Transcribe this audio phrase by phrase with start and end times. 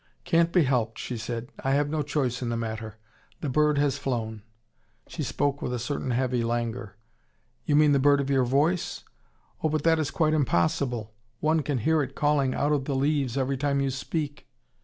[0.23, 1.51] "Can't be helped," she said.
[1.63, 2.97] "I have no choice in the matter.
[3.41, 4.41] The bird has flown"
[5.07, 6.97] She spoke with a certain heavy languor.
[7.65, 9.03] "You mean the bird of your voice?
[9.61, 11.13] Oh, but that is quite impossible.
[11.39, 14.47] One can hear it calling out of the leaves every time you speak."